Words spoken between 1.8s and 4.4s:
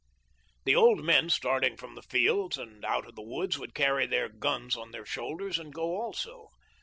the fields and out of the woods would carry their